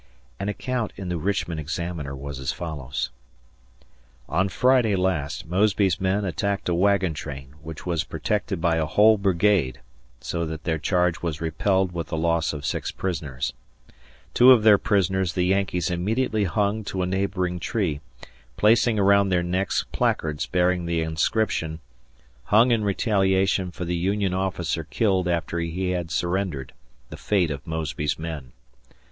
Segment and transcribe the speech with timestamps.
[0.39, 3.11] An account in the Richmond Examiner was as follows:
[4.27, 9.15] On Friday last Mosby's men attacked a wagon train, which was protected by a whole
[9.19, 9.79] brigade,
[10.19, 13.53] so that their charge was repelled with the loss of six prisoners.
[14.33, 18.01] Two of their prisoners the Yankees immediately hung to a neighboring tree,
[18.57, 21.79] placing around their necks placards bearing the inscription,
[22.45, 26.73] 'Hung in retaliation for the Union officer killed after he had surrendered
[27.11, 28.51] the fate of Mosby's men.'